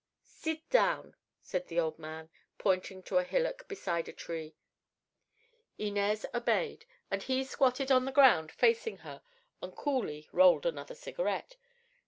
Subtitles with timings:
[0.25, 4.55] "Sit down," said the old man, pointing to a hillock beside a tree.
[5.77, 9.21] Inez obeyed, and he squatted on the ground facing her
[9.61, 11.55] and coolly rolled another cigarette.